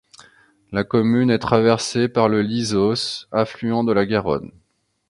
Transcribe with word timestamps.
La 0.71 0.83
commune 0.83 1.29
est 1.29 1.37
traversée 1.37 2.09
par 2.09 2.27
le 2.27 2.41
Lisos 2.41 3.27
affluent 3.31 3.83
de 3.83 3.91
la 3.93 4.07
Garonne. 4.07 4.51